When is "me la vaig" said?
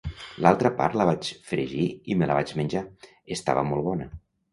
2.21-2.53